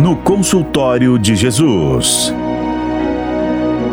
[0.00, 2.32] no consultório de Jesus.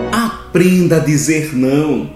[0.10, 2.10] Aprenda a dizer não.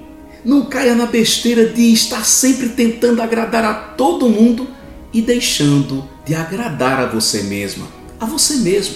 [0.45, 4.65] Não caia na besteira de estar sempre tentando agradar a todo mundo
[5.13, 7.85] e deixando de agradar a você mesma,
[8.17, 8.95] a você mesmo.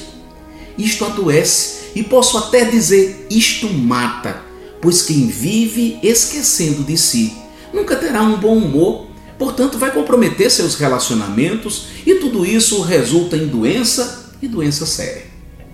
[0.78, 4.44] Isto adoece e posso até dizer isto mata,
[4.82, 7.34] pois quem vive esquecendo de si
[7.74, 9.08] nunca terá um bom humor,
[9.38, 15.24] portanto vai comprometer seus relacionamentos e tudo isso resulta em doença e doença séria.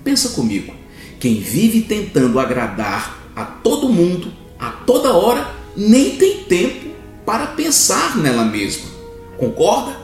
[0.04, 0.74] Pensa comigo,
[1.20, 6.90] quem vive tentando agradar a todo mundo, a toda hora, nem tem tempo
[7.26, 8.90] para pensar nela mesma.
[9.38, 10.00] Concorda?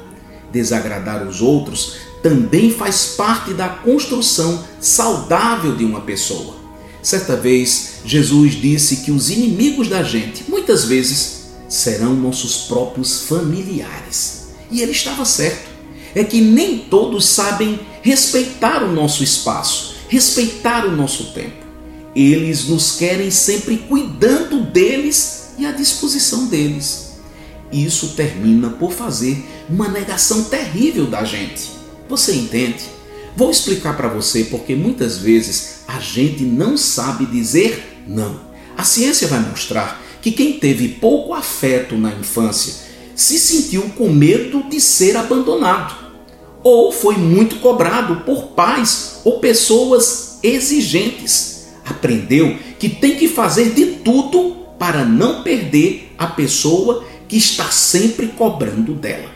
[0.51, 6.55] Desagradar os outros também faz parte da construção saudável de uma pessoa.
[7.01, 14.47] Certa vez, Jesus disse que os inimigos da gente, muitas vezes, serão nossos próprios familiares.
[14.71, 15.67] E ele estava certo.
[16.15, 21.67] É que nem todos sabem respeitar o nosso espaço, respeitar o nosso tempo.
[22.15, 27.17] Eles nos querem sempre cuidando deles e à disposição deles.
[27.69, 31.69] Isso termina por fazer uma negação terrível da gente.
[32.07, 32.85] Você entende?
[33.35, 38.39] Vou explicar para você porque muitas vezes a gente não sabe dizer não.
[38.77, 42.73] A ciência vai mostrar que quem teve pouco afeto na infância
[43.13, 46.06] se sentiu com medo de ser abandonado,
[46.63, 51.67] ou foi muito cobrado por pais ou pessoas exigentes.
[51.85, 58.27] Aprendeu que tem que fazer de tudo para não perder a pessoa que está sempre
[58.27, 59.29] cobrando dela.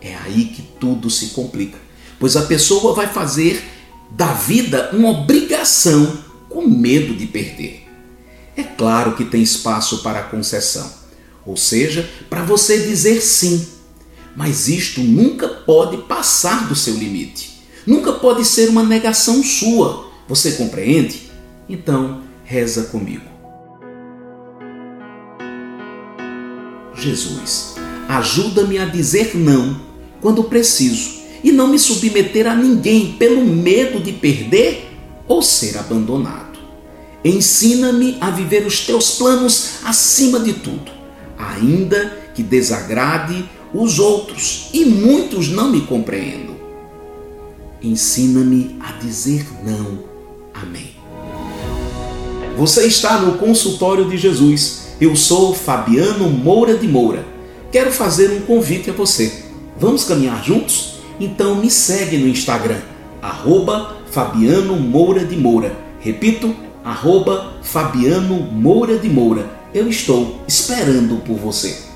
[0.00, 1.78] É aí que tudo se complica,
[2.18, 3.62] pois a pessoa vai fazer
[4.10, 7.86] da vida uma obrigação com medo de perder.
[8.56, 10.90] É claro que tem espaço para concessão,
[11.46, 13.66] ou seja, para você dizer sim,
[14.36, 17.60] mas isto nunca pode passar do seu limite.
[17.86, 20.10] Nunca pode ser uma negação sua.
[20.28, 21.30] Você compreende?
[21.68, 23.30] Então, reza comigo.
[26.94, 27.76] Jesus,
[28.08, 29.80] ajuda-me a dizer não
[30.20, 34.90] quando preciso e não me submeter a ninguém pelo medo de perder
[35.26, 36.58] ou ser abandonado.
[37.24, 40.90] Ensina-me a viver os teus planos acima de tudo,
[41.38, 46.56] ainda que desagrade os outros e muitos não me compreendam.
[47.82, 50.00] Ensina-me a dizer não.
[50.52, 50.90] Amém.
[52.56, 54.88] Você está no consultório de Jesus.
[55.00, 57.24] Eu sou Fabiano Moura de Moura.
[57.72, 59.44] Quero fazer um convite a você.
[59.78, 60.96] Vamos caminhar juntos?
[61.18, 62.80] Então me segue no Instagram,
[63.22, 65.74] arroba Fabiano Moura de Moura.
[66.00, 66.54] Repito,
[66.84, 69.48] arroba Fabiano Moura de Moura.
[69.72, 71.89] Eu estou esperando por você.